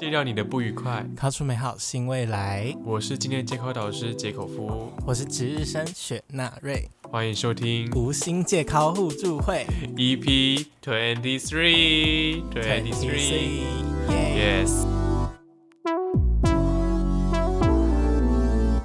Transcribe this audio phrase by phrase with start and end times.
[0.00, 2.74] 戒掉你的不愉快，掏出美好新未来。
[2.82, 9.66] 我是今天的戒口导师杰口夫，我是值日生雪纳瑞，欢迎收听无心戒口互助会
[9.98, 13.60] EP twenty three twenty three。
[14.08, 14.86] 耶 Yes。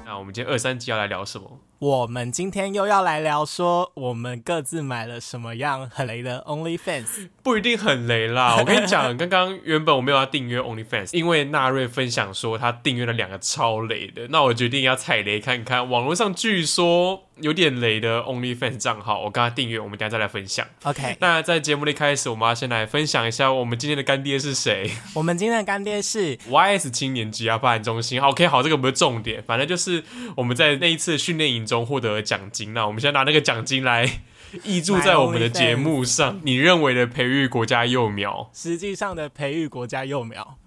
[0.04, 1.60] 那我们今天二三集要来聊什么？
[1.78, 7.28] 我们今天又要来聊说，我们各自买了什么样很雷的 OnlyFans。
[7.42, 8.56] 不一定很雷啦。
[8.58, 15.88] 我跟你讲，刚刚原本我没有要订阅 OnlyFans，因为纳瑞分享说他订阅了两个超雷的，那我决定要踩雷看看。
[15.88, 20.66] 网络上据说有点雷的 OnlyFans 账号，我刚刚订阅，我们等下再来分享。
[20.84, 28.18] OK，那在节目的一开始，我们要先来分享一下我们今天的干爹是谁 我们今天的干爹是？YS 青年职业发展中心。
[28.18, 30.02] OK，好，这个不是重点，反正就是
[30.36, 32.72] 我们在那一次训练营中获得了奖金。
[32.72, 34.20] 那我们现在拿那个奖金来
[34.64, 36.40] 挹注在我们的节目上。
[36.44, 40.58] 你认为的培育国家幼苗实际上的培育国家幼苗。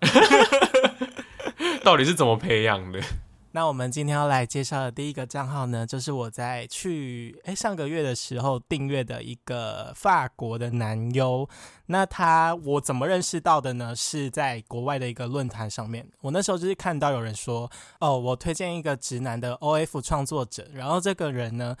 [1.82, 3.00] 到底是怎么培养的？
[3.52, 11.48] 那我们今天要来介绍的第一个账号呢，就是我在去诶上个月的时候订阅的一个法国的男优。
[11.86, 13.94] 那他我怎么认识到的呢？
[13.94, 16.06] 是在国外的一个论坛上面。
[16.20, 21.76] 我那时候就是看到有人说，哦，我推荐一个直男的 OF 创作者，然后这个人呢。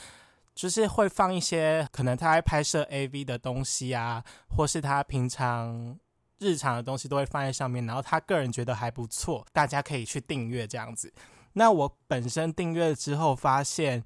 [0.54, 4.22] 就是会放一些可能他在拍摄 AV 的东西啊，
[4.54, 5.98] 或是他平常
[6.40, 11.10] 日常的东西都会放在上面，然后他个人觉得还不错，大家可以去订阅这样子。
[11.54, 14.04] 那我本身订阅之后发现，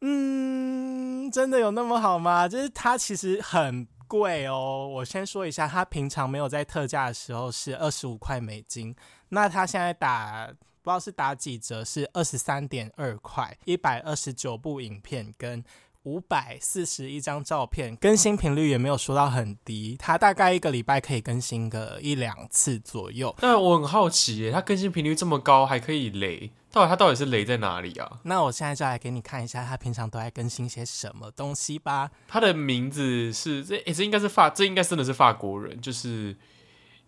[0.00, 2.48] 嗯，真的有那么好吗？
[2.48, 4.88] 就是它其实很贵哦。
[4.96, 8.94] 我先说一下，它平常没有在特价的时候是二十五块美金，
[9.28, 10.46] 那它现在打
[10.82, 15.64] 不知道是打几折，是二十三点二块，一百二十九部影片跟。
[16.04, 23.36] 五百四十一张照片，更新频率也没有说到很低，它大概一个礼拜可以更新个一两次左右。
[23.38, 28.20] 但我很好奇耶，它更新频率这么高，还可以雷，到底他到底是雷在哪里啊？
[28.22, 32.10] 那我现在就来给你看一下，他平常都在更新些什么东西吧。
[32.28, 36.36] 他的名字是这，诶，这应该是法，这应该真的是法国人，就是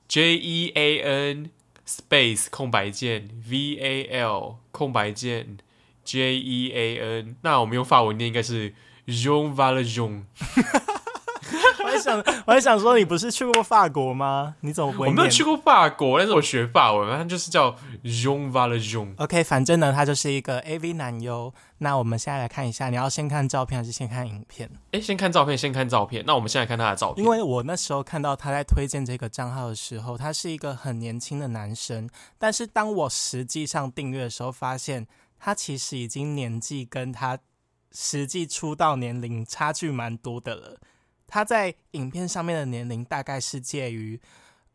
[0.09, 1.51] J E A N
[1.87, 5.59] space 空白键 V A L 空白键
[6.05, 7.37] J E A N。
[7.43, 8.75] 那我们用法文念应该是
[9.07, 10.25] Jean Valjean。
[11.85, 14.55] 我还想，我还想说，你不是去过法国吗？
[14.61, 19.15] 你怎么不会我没有去过法国，但是我学法文，它就是叫 Jean Valjean。
[19.17, 21.53] OK，反正呢，他就是一个 AV 男优。
[21.79, 24.71] 那我们现在来看一下，你要先看照片还是先看影片？
[24.93, 26.23] 哎，先看照片，先看照片。
[26.25, 35.09] 那我们现在看他的照片，因为我那时候看到他在推荐这个账号的时候，他是一个很年轻的男生，但是当我实际上订阅的时候，发现
[35.41, 37.37] 他其实已经年纪跟他
[37.91, 40.79] 实际出道年龄差距蛮多的了。
[41.33, 44.21] 他在影片上面的年龄大概是介于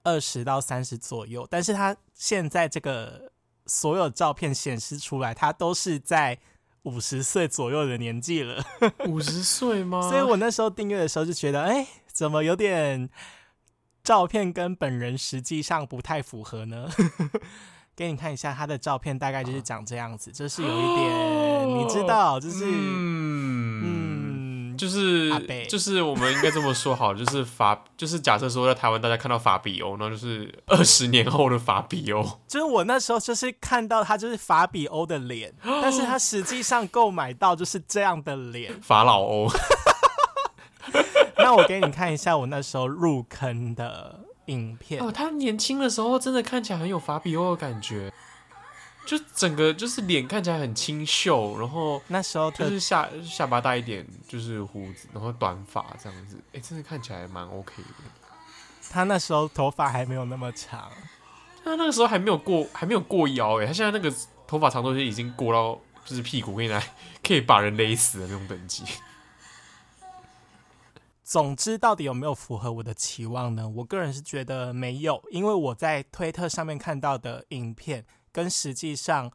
[0.02, 3.32] 二十到三十左右，但是他现在这个
[3.68, 6.40] 所有照片显示出来，他都是在
[6.82, 8.66] 五十岁左右的年纪了。
[9.06, 10.02] 五十岁吗？
[10.10, 13.08] 所以我那时候订阅的时候就觉得，哎，怎么有点
[14.04, 16.90] 照片跟本人实际上不太符合呢？
[17.96, 24.27] 给你看一下他的照片，大概就是长这样子，就是有一点，你知道，就是嗯嗯，
[24.78, 25.32] 就是
[25.68, 32.24] 就是我们应该这么说好，就是法， 就是假设说在台湾大家看到法比欧，那就是 二十年后的法比欧。
[32.48, 38.72] 就是我那时候就是看到他就是法比欧的脸， 但是他实际上购买到就是这样的脸。
[38.82, 39.50] 法老欧，
[41.38, 45.02] 那我给你看一下我那时候入坑的影片。
[45.02, 48.12] 哦，他年轻的时候真的看起来很有法比欧的感觉，
[49.08, 57.90] 就整个就是脸看起来很清秀，然后那时候就是下下巴大一点，就是胡子，然后短发这样子，哎，真的看起来蛮 OK 的。
[58.92, 60.92] 他那时候头发还没有那么长，
[61.64, 64.14] 他那个时候还没有过，还没有过腰，哎，他现在那个
[64.46, 66.84] 头发长度就已经过到就是屁股可以来
[67.26, 68.84] 可以把人勒死的那种等级。
[71.24, 73.68] 总之，到底有没有符合我的期望呢？
[73.68, 78.06] 我个人是觉得没有，因为我在推特上面看到的影片，
[78.38, 79.32] 跟实际上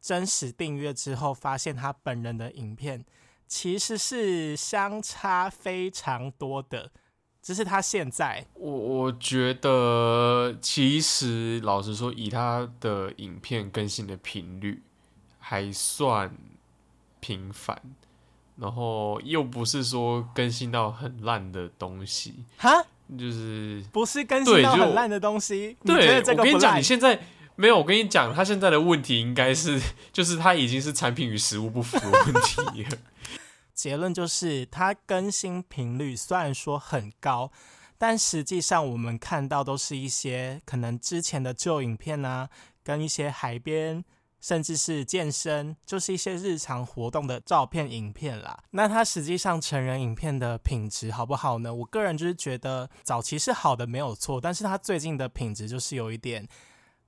[0.00, 3.04] 真实订阅之后，发现他本人的影片
[3.48, 6.92] 其实是相差非常多的。
[7.42, 14.80] 只是他现在，我我觉得，其实老实说，以他的影片更新的频率
[15.40, 16.32] 还算
[17.18, 17.82] 频繁，
[18.56, 22.70] 然后又不是说更新到很烂的东西，哈，
[23.18, 25.76] 就是不是更新到很烂的东西。
[25.84, 26.82] 对我跟你讲，你？
[26.82, 27.20] 现在
[27.56, 29.80] 没有，我跟你讲，他现在的问题应该是，
[30.12, 32.98] 就是他已经是产品与实物不符的问题了。
[33.74, 37.50] 结论就是，它更新频率虽然说很高，
[37.98, 42.48] 但实际上我们看到都是一些可能之前的旧影片啊，
[42.82, 44.04] 跟一些海边。
[44.40, 48.62] 甚至是健身，就是一些日常活动的照片、影片啦。
[48.72, 51.72] 那它实际上成人影片的品质好不好呢？
[51.72, 54.38] 我个人就是觉得早期是好的，没有错。
[54.38, 56.46] 但是它最近的品质就是有一点，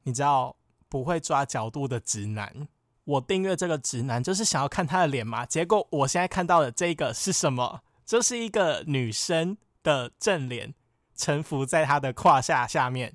[0.06, 0.56] 你知道
[0.88, 2.66] 不会抓角度的直男。
[3.04, 5.44] 我订阅这个直男就是想要看他的脸嘛。
[5.44, 7.82] 结果我现在看到的这个是什么？
[8.04, 10.74] 这是一个女生的正脸
[11.14, 13.14] 沉浮在他的胯下下面，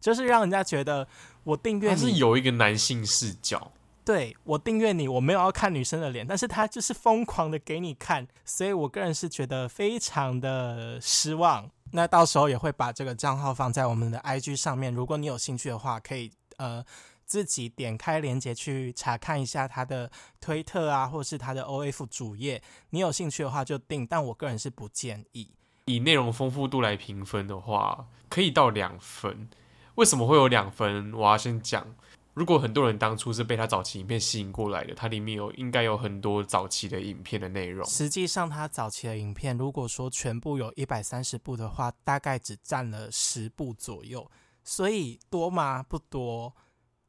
[0.00, 1.08] 就是让人家觉得。
[1.44, 3.72] 我订阅你是有一个男性视角，
[4.04, 11.68] 对我订阅你，我没有要看女生的脸，但是他就是疯狂的给你看，所以我个人是觉得非常的失望。
[11.92, 16.84] 那到时候也会把这个账号放在我们的 IG 上面，如果你有兴趣的话，可以呃
[17.24, 20.10] 自己点开链接去查看一下他的
[20.40, 22.62] 推特啊，或是他的 OF 主页。
[22.90, 25.50] 你有兴趣的话就订，但我个人是不建议。
[25.86, 29.48] 以内容丰富度来评分的话，可以到两分。
[29.96, 31.12] 为什么会有两分？
[31.12, 31.86] 我要先讲，
[32.34, 37.86] 如果很多人当初是被他早期影片吸引过来的，它里面有应该有很多早期的影片的内容。
[37.86, 44.30] 实际上，他早期的影片，如果说全部有一百三十部的话，大概只占了十部左右。
[44.64, 45.82] 所以多吗？
[45.82, 46.54] 不多。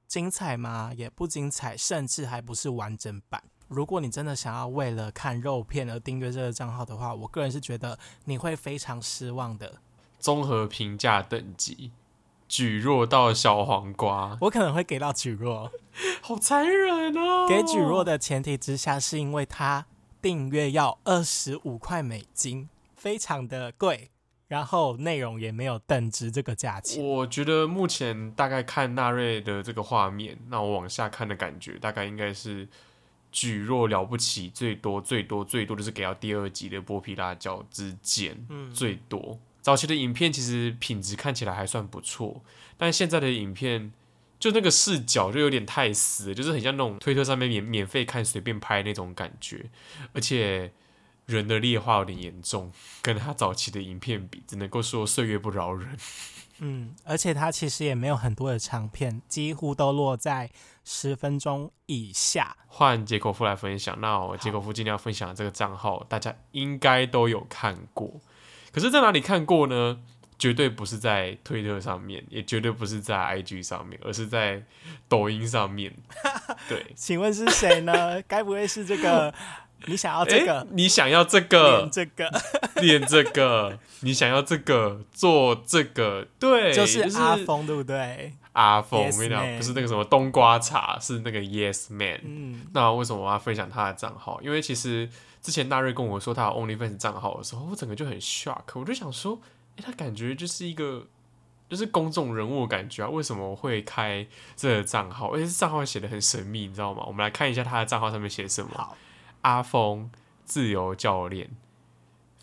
[0.05, 0.91] 精彩吗？
[0.95, 3.41] 也不精彩，甚至还不是完整版。
[3.69, 9.81] 如果你真的想要为了看肉片而订阅这个账号的话，我个人是觉得你会非常失望的。
[10.19, 11.91] 综合评价等级。
[12.47, 15.71] 举弱到小黄瓜，我可能会给到举弱，
[16.21, 17.47] 好残忍哦！
[17.47, 19.85] 给举弱的前提之下，是因为他
[20.21, 24.11] 订阅要二十五块美金，非常的贵，
[24.47, 27.03] 然后内容也没有等值这个价钱。
[27.03, 32.67] 我觉得目前大概看纳瑞的这个画面，那我往下看的感觉，大概应该是
[33.31, 39.39] 举弱了不起，最多最多最多就是给到第二集的剥皮辣椒之间，嗯，最多。
[39.63, 42.43] 早期的影片其实品质看起来还算不错，
[42.77, 43.91] 但现在的影片
[44.37, 49.69] 就那个视角就有点太死，就是很像那种推特上面免免费看随便拍那种感觉，
[50.11, 50.73] 而且
[51.25, 52.71] 人的劣化有点严重，
[53.01, 55.97] 跟他早期的影片比，只能够说岁月不饶人。
[56.59, 60.51] 嗯，而且他其实也没有很多的长片，几乎都落在
[60.83, 62.55] 十分钟以下。
[62.67, 68.19] 换杰口夫来分享，那我杰口夫今天要分享的这个账号，大家应该都有看过。
[68.73, 69.99] 可是，在哪里看过呢？
[70.39, 74.61] 绝对不是在推特上面，也绝对不是在 IG 上面，而是在
[75.07, 75.93] 抖音上面。
[76.67, 78.21] 对，请问是谁呢？
[78.27, 79.33] 该不会是这个？
[79.85, 80.67] 你想要这个？
[80.71, 81.87] 你想要这个？
[81.89, 82.29] 这个？
[82.81, 83.79] 练这个？
[84.01, 85.01] 你想要这个？
[85.13, 86.27] 做这个？
[86.39, 88.33] 对，就是阿峰，对不对？
[88.53, 92.21] 阿峰，我跟你讲，不是那个什么冬瓜茶，是那个 Yes Man。
[92.23, 94.41] 嗯，那为什么我要分享他的账号？
[94.41, 95.09] 因为其实。
[95.43, 99.37] 之前大瑞跟我说他有 OnlyFans 账号的时候，我整个就很 shock，我就想说，
[99.75, 101.05] 哎，他感觉就是一个
[101.67, 105.33] 就是公众人物感觉啊，为什么会开这个账号？
[105.33, 107.03] 而且账号写的很神秘，你知道吗？
[107.05, 108.95] 我们来看一下他的账号上面写什么。
[109.41, 110.09] 阿峰
[110.45, 111.49] 自由教练。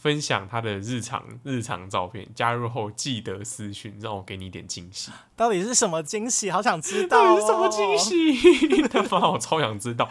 [0.01, 5.13] 分享他的日常日常照片，加入后记得私讯，让我给你一点惊喜。
[5.37, 6.51] 到底是什么惊喜？
[6.51, 8.89] 好想知道到底是什么惊喜？
[8.89, 10.09] 他发我超想知道。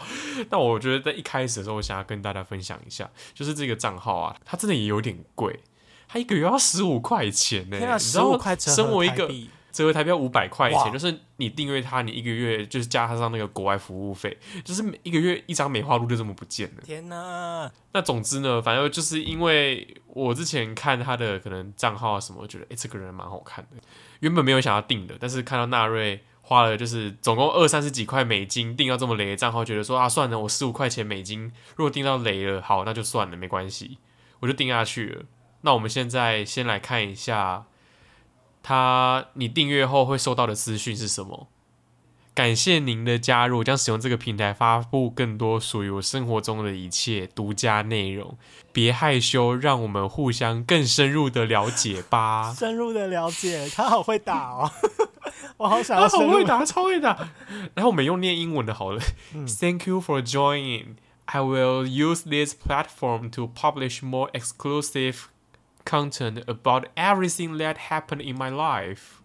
[0.48, 5.58] 但我觉得在一开始的时候，我想要跟大家分享一下，就是这个账号啊，它真的也有点贵，
[6.06, 7.76] 它一个月要十五块钱呢。
[7.76, 9.28] 你知道，身为一个。
[9.72, 16.82] 折合台币五百块钱，就是你订阅它，你一个月就是加上那个国外服务费，就是一个月一张美化录就这么不见了。
[16.84, 17.70] 天哪！
[17.92, 23.76] 那总之呢，反正就是因为我之前看他的可能账号啊什么，觉得哎这个人蛮好看的，
[24.20, 33.98] 原本没有想要订的，但是看到纳瑞花了就是总共二三十几块美金订到这么雷的账号，觉得说啊算了，我十五块钱美金如果订到雷了，好那就算了，没关系，
[34.40, 35.22] 我就订下去了。
[35.62, 37.66] 那我们现在先来看一下。
[38.62, 41.48] 他，你订阅后会收到的资讯是什么？
[42.32, 48.38] 感谢您的加入，将使用这个平台发布更多属于我生活中的一切独家内容。
[48.72, 52.54] 别害羞，让我们互相更深入的了解吧。
[52.56, 54.70] 深入的了解，他好会打哦，
[55.58, 56.08] 我好想要。
[56.08, 57.28] 他好会打，超会打。
[57.74, 59.02] 然后我们用念英文的好了。
[59.60, 60.94] Thank you for joining.
[61.26, 65.24] I will use this platform to publish more exclusive.
[65.89, 69.21] content about everything that happened in my life.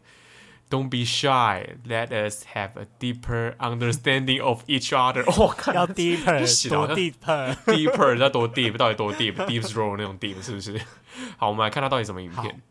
[0.70, 1.74] Don't be shy.
[1.84, 5.24] Let us have a deeper understanding of each other.
[5.36, 10.80] 我靠，要 deeper， 多 deeper，deeper 要多 deep，到底多 deep？deep throw 那种 deep 是不是？
[11.38, 12.62] 好，我们来看它到底什么影片。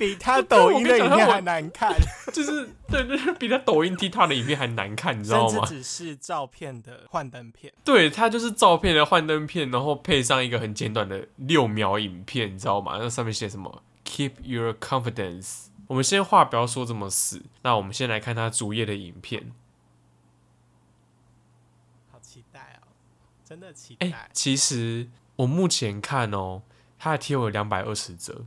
[0.00, 1.94] 比他抖音的影片还难看。
[2.32, 5.66] 就是对对，比他抖音 TikTok 的影片还难看，你知道吗？
[5.66, 7.70] 只是照片的幻灯片。
[7.84, 12.96] 对，它就是照片的幻灯片，然后配上一个很简短的六秒影片，你知道吗？
[12.98, 15.66] 那上面写什么？Keep your confidence。
[15.88, 19.52] 我们先话不要说这么死，那我们先来看他主页的影片。
[22.10, 22.88] 好期待哦，
[23.44, 24.30] 真的期哎、待。
[24.32, 26.62] 其实我目前看哦，
[26.98, 28.46] 他的贴文两百二十则，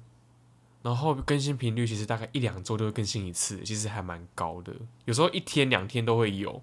[0.84, 4.72] 然后更新频率其实大概一两周就会更新一次，其实还蛮高的，
[5.06, 6.62] 有时候一天两天都会有。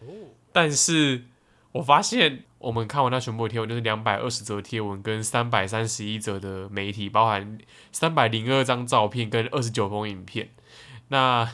[0.00, 0.06] 哦，
[0.52, 1.24] 但是
[1.72, 7.58] 我发现，我们看完他全部的贴文，就是两百二十则贴文跟三百三十一则的媒体，包含
[7.90, 10.50] 三百零二张照片跟二十九封影片，
[11.08, 11.50] 那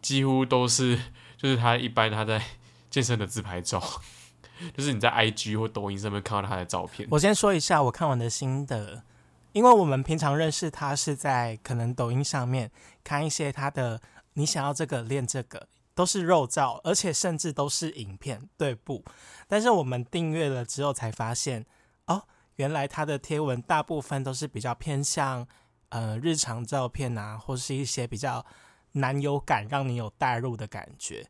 [0.00, 0.98] 几乎都是
[1.36, 2.42] 就是他一般他在
[2.90, 3.80] 健身的自拍照，
[4.76, 7.06] 就是你在 IG 或抖音上面看到他的照片。
[7.12, 9.04] 我先说一下我看完的心得，
[9.52, 12.70] 因为我们平常认识他是在可能抖音上面
[13.04, 14.00] 看一些他的，
[14.34, 19.04] 你想要这个练这个，都是肉照，而且甚至都是影片，对不？
[19.46, 21.66] 但是我们订阅了之后才发现，
[22.06, 22.22] 哦，
[22.56, 25.46] 原来他的贴文大部分都是比较偏向
[25.90, 28.44] 呃日常照片啊，或是一些比较
[28.92, 31.26] 男友感，让你有代入的感觉。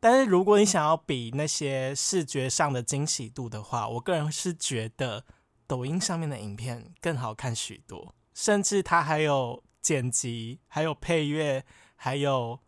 [0.00, 5.24] 但是如果你想要比那些视觉上的惊喜度的话，我个人是觉得
[5.68, 12.58] 抖音上面的影片更好看许多，甚至它还有剪辑，还有配乐，还有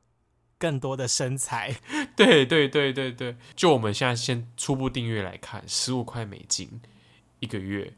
[0.59, 1.75] 更多的身材。
[2.14, 6.80] 对对对对对，就我们现在先初步订阅来看，十五块美金
[7.38, 7.95] 一个月，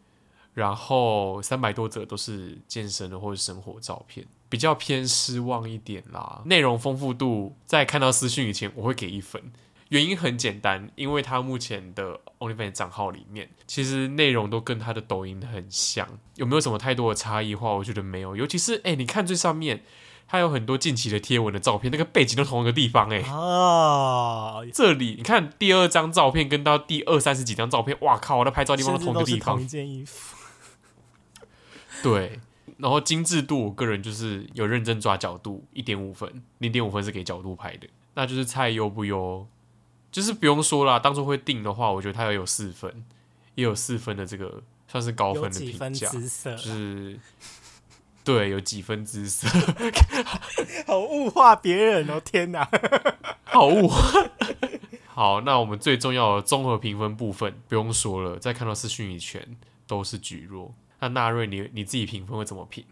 [0.55, 6.43] 然后三百多则都是健身的或者生活照片，比较偏失望一点啦。
[6.47, 9.53] 内容丰富度在看到私讯以前，我会给一分。
[9.93, 17.75] 原因很简单，因为他目前的 OnlyFans 账号里面，其实内容都跟他的抖音很像，有没有什么太多的差异化？
[17.75, 19.85] 我觉得没有，尤其是哎、你看最上面，
[20.27, 30.35] 它有很多近期的贴文的照片，那个背景都同一个地方、哎，啊，这里你看第二张照片跟到第二三十几张照片，哇靠，我的拍照地方都同一个地方一，件衣服。
[32.03, 32.41] 对。
[32.79, 39.47] 然后精致度，我个人就是有认真抓角度，一点五分，零点五分是给角度拍的，那就是菜优不优，
[40.13, 41.01] 就是不用说啦。
[41.01, 43.05] 当初会定的话，我觉得他要有四分，
[43.57, 46.21] 也有四分的这个算是高分的评价，就，
[46.57, 47.19] 是
[48.23, 49.49] 对有几分姿色，
[50.87, 52.21] 好物化别人哦！
[52.21, 52.69] 天哪，
[53.43, 53.99] 好物化。
[55.09, 60.75] 好，那我们最重要的综合评分部分不用说了，再看到私讯以前都是举弱。
[61.01, 62.85] 那纳瑞你你自己评分会怎么评？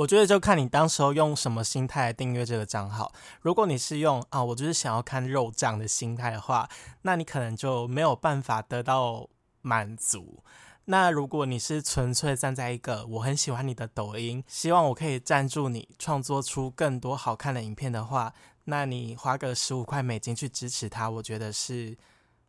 [0.00, 3.12] 我觉得就看你当时候用什么心态来订阅这个账号。
[3.42, 6.66] 如果你是用啊，我就是想要看肉酱的心态的话，
[7.02, 9.28] 那你可能就没有办法得到
[9.60, 10.42] 满足。
[10.86, 18.32] 那如果你是纯粹站在一个我很喜欢你的抖音，希望我可以赞助你创作出更多好看的影片的话，
[18.64, 21.94] 那你花个十五块美金去支持他，我觉得是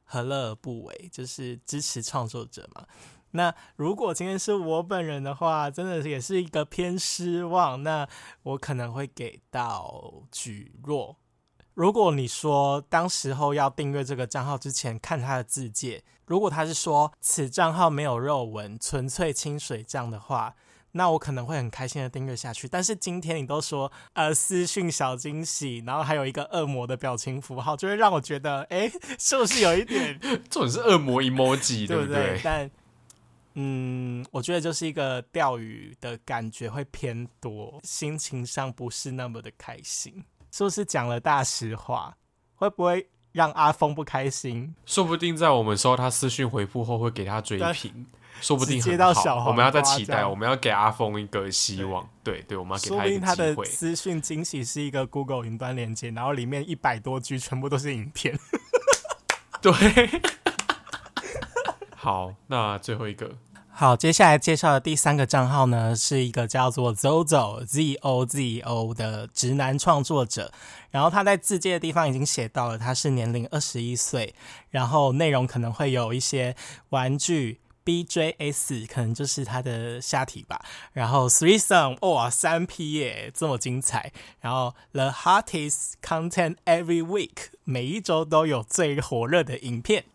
[0.05, 2.85] 何乐而不为，就是支持创作者嘛。
[3.31, 7.81] 那如果今天是我本人的话，真的也是一个偏失望。
[7.83, 8.07] 那
[8.43, 11.17] 我可能会给到举弱。
[11.73, 20.53] 如果你说当时候要订阅这个账号之前看他的字界，如果他是说此账号没有肉文，纯粹清水账的话，
[20.91, 22.67] 那我可能会很开心的订阅下去。
[22.67, 32.41] 但是今天你都说呃私讯小惊喜，然后还有一个恶魔的表情符号，就会让我觉得，哎，是不是有一点 这种是恶魔 emoji 对不对？
[32.43, 32.69] 但
[33.55, 40.23] 嗯，我觉得就是一个钓鱼的感觉会偏多，心情上不是那么的开心。
[40.51, 42.15] 是不是讲了大实话？
[42.55, 44.75] 会不会让阿峰不开心？
[44.85, 48.05] 说不定在我们收到他私讯回复后，会给他追对评，
[48.39, 52.07] 说不定接很好到小黄我们要再期待，我们要给阿峰一个希望。
[52.23, 53.75] 对对，我们要给说不一定他的个机会。
[53.75, 58.37] 私讯惊喜是一个 Google 云端连接，然后里面一百多 G 全部都是影片。
[59.61, 59.71] 对，
[62.03, 63.29] 好，那最后一个，
[63.69, 70.51] 好，接下来介绍的第三个账号呢，是一个叫做 Zozo Z O Z O 的直男创作者。
[70.89, 74.33] 然后他在字界的地方已经写到了，他是年龄二十一岁，
[74.71, 76.55] 然后内容可能会有一些
[76.89, 77.59] 玩具。
[77.83, 90.05] BJS 可能就是他的下体吧，然后 Threesome 哇三 P 耶这么精彩，然后 The hottest content every week 每一周都有最火热的影片，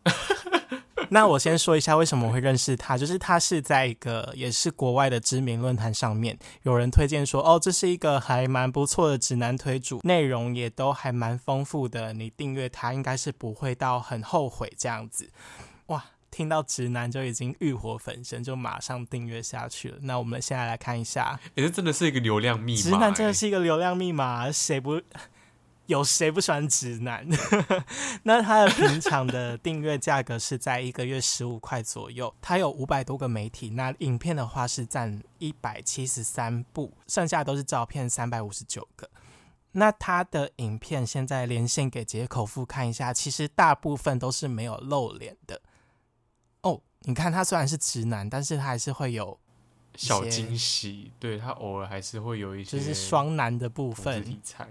[1.11, 15.31] 那我先说一下为什么我会认识他，就是他是在一个也是国外的知名论坛上面，有人推荐说，哦，这是一个还蛮不错的指南推主，内容也都还蛮丰富的，你订阅他应该是不会到很后悔这样子。
[15.87, 19.99] 哇，听到直男就已经欲火焚身，就马上订阅下去了。
[20.03, 25.01] 那我们现在来看一下，也、这真的是一个流量密码、直男真的欸是一个流量密码，谁不
[25.87, 27.27] 有谁不喜欢直男？
[28.25, 32.35] 那它的平常的订阅价格是在一个月十五块左右。
[32.41, 39.09] 它有五百多个媒体，那影片的话是占一百七十三部，剩下都是照片三百五十九个。
[39.73, 45.61] 那他的影片现在连线给杰口夫看一下，其实大部分都是没有露脸的。
[46.63, 49.39] 哦，你看他虽然是直男，但是他还是会有
[49.95, 54.67] 小惊喜，对他偶尔还是会有一些就是双男的部分题材。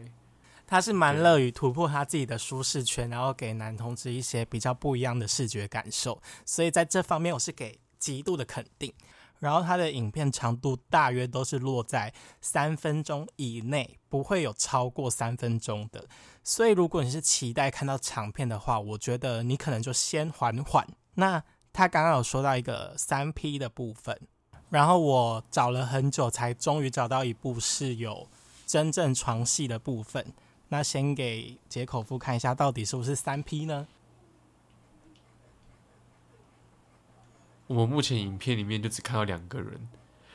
[0.67, 8.93] 他是蛮乐于突破他自己的舒适圈，然后给男同志一些比较不一样的视觉感受，所以在这方面我是给极度的肯定。
[9.39, 16.07] 然后他的影片长度大约都是落在三分钟以内，不会有超过三分钟的。
[16.41, 20.87] 所以如果你是期待看到长片的话，我觉得你可能就先缓缓。
[21.15, 21.43] 那
[21.73, 24.17] 他刚刚有说到一个三 P 的部分，
[24.69, 28.29] 然后我找了很久才终于找到一部是有
[28.65, 30.33] 真正床戏的部分。
[30.69, 33.87] 那先给杰口夫看一下，到底是不是三 P 呢？
[37.67, 39.87] 我们目前影片里面就只看到两个人，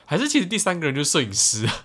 [0.05, 1.85] 还是其实第三个人就是摄影师啊？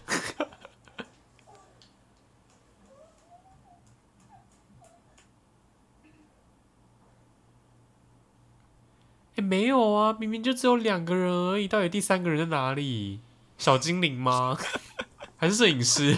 [9.35, 13.19] 哎，没有啊，明明就只有两个人而已，到底第三个人在哪里？
[13.57, 14.57] 小精灵吗？
[15.37, 16.17] 还是摄影师？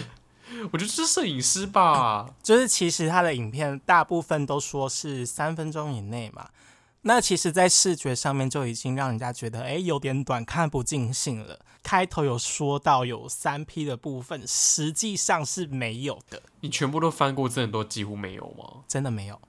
[0.72, 6.48] 我觉得是摄影师吧，就是其实他的影片大部分都说是三分钟以内嘛，
[7.02, 11.60] 那其实，在视觉上面就已经让人家觉得，哎，有点短，看不尽兴了。
[11.82, 16.42] 开头有说到有三 P 的部分，实际上是没有的。
[16.60, 18.82] 你全部都翻过，真的都几乎没有吗？
[18.86, 19.40] 真的没有，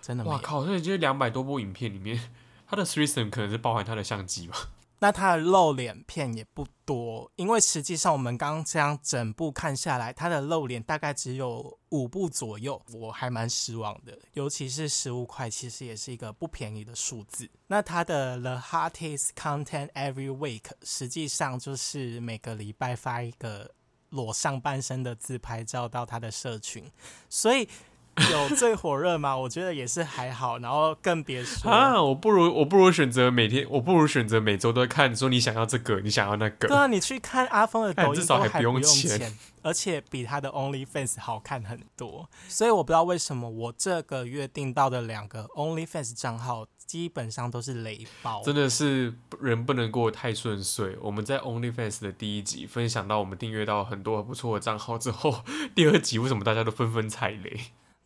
[0.00, 0.22] 真的。
[0.24, 0.64] 哇靠！
[0.64, 2.30] 所以这两百多部影片里面，
[2.68, 4.56] 他的 threesome 可能是包含他的相机吧。
[5.02, 14.18] 那他的露脸片也不多，因为实际上我们刚这样整部看下来，他的露脸大概只有五部左右，我还蛮失望的。
[14.34, 17.50] 尤其是十五块，其实也是一个不便宜的数字。
[17.66, 23.74] 那他的 The Hottest Content Every Week，实际上就是每个礼拜发一个
[24.10, 26.90] 裸上半身的自拍照到他的社群，
[27.28, 27.68] 所以。
[28.30, 29.36] 有最火热吗？
[29.36, 36.68] 我觉得也是还好，然后更别说啊，我不如我不如选择每天，我不如选择每周都看，说你想要这个，你想要那个。
[36.68, 42.28] 对啊，你去看阿峰的抖音， 至少还不用钱，而且比他的 OnlyFans 好看很多。
[42.48, 50.96] 所以我不知道为什么我这个月订到的两个 OnlyFans 账号基本上都是雷包，真的是人不能过太顺遂。
[51.00, 55.42] 我们在 OnlyFans 的第一集分享到我们订阅到很多不错的账号之后，
[55.74, 57.60] 第二集为什么大家都纷纷踩雷？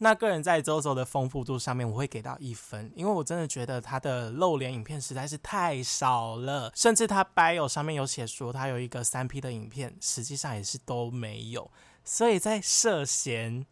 [0.05, 11.71] 那个人在周周的丰富度上面，我会给到一分，因为我真的觉得他的露脸影片实在是太少了，甚至他 bio 上面有写说他有一个三 P 的影片，实际上也是都没有，
[12.05, 13.65] 所以在涉嫌，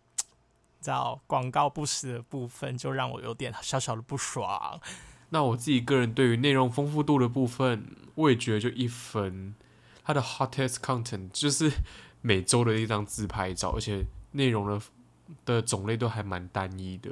[0.80, 4.80] 知道广告不实的部分，就让我有点小小的不爽。
[5.28, 9.54] 那我自己个人对于内容丰富度的部分，我也觉得就一分。
[10.02, 11.70] 他的 hottest content 就是
[12.22, 14.80] 每周的一张自拍照，而且内容的。
[15.44, 17.10] 的种类都还蛮单一的，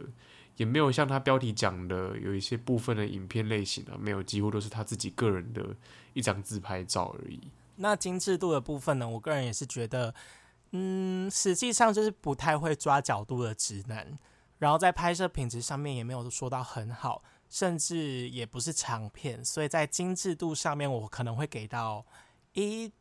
[0.57, 5.75] 也没有像他标题讲的有一些部分的影片类型啊，没有，几乎都是他自己个人的
[6.13, 7.41] 一张自拍照而已。
[7.77, 9.09] 那精致度的部分呢？
[9.09, 10.15] 我个人也是觉得，
[10.73, 14.19] 嗯，实际上就是不太会抓角度的直男，
[14.59, 22.05] 然后在拍摄品质上面也没有说到很好，甚至也不是长片，所以在精致度上面我可能会给到
[22.53, 22.93] 一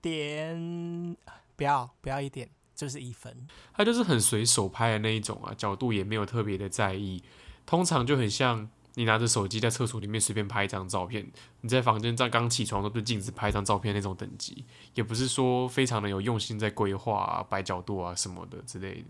[0.00, 1.16] 点，
[1.54, 2.50] 不要不要一点。
[2.74, 7.22] 就是一分，他就是很随手拍的那一种啊，角度也没有特别的在意，
[7.64, 19.04] 通常就很像你拿着手机在厕所里面随便拍一张照片，你在房间在刚起床都对镜子拍一张照片那种等级，也不是说非常的有用心在规划啊、摆角度啊什么的之类的。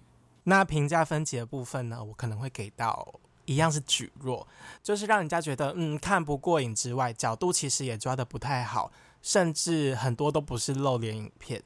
[0.45, 3.15] 那评价分级的部分呢，我可能会给到
[3.47, 4.47] 一样是举弱，
[4.83, 11.63] 就是让人家觉得嗯看不过瘾之外，角度其实也抓的不太好，甚至很多都不是露脸影片。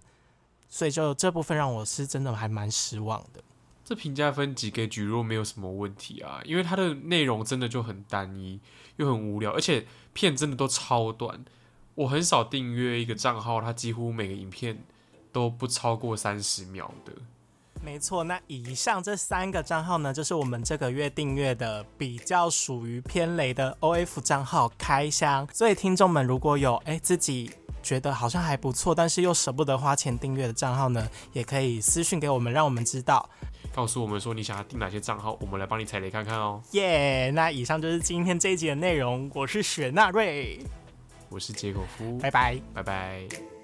[0.69, 3.43] 所以就这部分让我是真的还蛮失望的。
[3.85, 8.61] 这评价分级给举若没有什么问题啊，因为它的内容真的就很单一
[8.97, 11.43] 又很无聊，而且片真的都超短。
[11.95, 14.85] 我很少订阅一个账号，它几乎每个影片
[15.33, 17.13] 都不超过三十秒的。
[17.83, 25.49] 没错，那以上这三个账号呢，就是我们这个月订阅的比较属于偏雷的 OF 账号开箱。
[25.55, 27.51] 所以听众们如果有哎自己。
[27.89, 33.27] 觉得好像还不错，但是又舍不得花钱订阅的账号呢，也可以私信给我们，让我们知道，
[33.75, 36.61] 告诉我们说你想要订哪些账号，我们来帮你踩雷看看哦。
[36.73, 39.31] 耶，那以上就是今天这一集的内容。
[39.35, 40.61] 我是雪纳瑞，
[41.31, 43.58] 我是杰果夫，拜拜，拜拜。